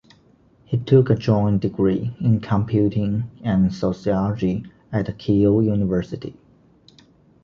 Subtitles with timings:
[0.65, 6.35] He took a joint degree in computing and sociology at Keele University.